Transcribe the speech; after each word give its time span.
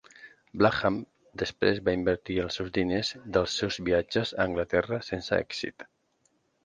Blackham 0.61 0.95
després 1.41 1.81
va 1.89 1.93
invertir 1.97 2.37
els 2.45 2.57
seus 2.59 2.73
diners 2.77 3.13
dels 3.37 3.59
seus 3.61 3.77
viatges 3.91 4.33
a 4.39 4.43
Anglaterra 4.51 5.01
sense 5.11 5.39
èxit. 5.39 5.87